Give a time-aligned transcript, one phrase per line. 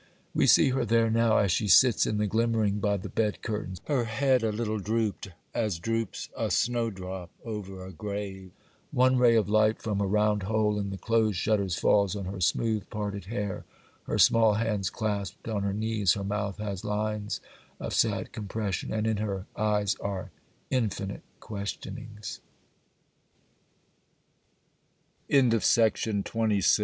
[0.33, 4.05] We see her there now, as she sits in the glimmering by the bed curtains,—her
[4.05, 10.01] head a little drooped, as droops a snowdrop over a grave;—one ray of light from
[10.01, 13.63] a round hole in the closed shutters falls on her smooth parted hair,
[14.05, 17.39] her small hands clasped on her knees, her mouth has lines
[17.79, 19.85] of sad compression, and in her eye